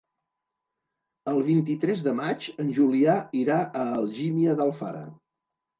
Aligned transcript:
El 1.33 1.37
vint-i-tres 1.51 2.03
de 2.09 2.15
maig 2.21 2.49
en 2.65 2.75
Julià 2.79 3.19
irà 3.45 3.63
a 3.85 3.89
Algímia 4.03 4.59
d'Alfara. 4.63 5.09